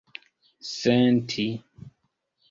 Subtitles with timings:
[0.75, 1.45] senti